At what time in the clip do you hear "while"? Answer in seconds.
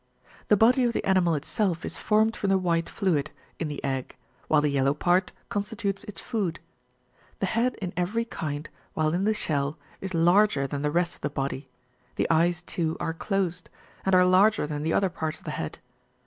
4.47-4.59, 8.95-9.13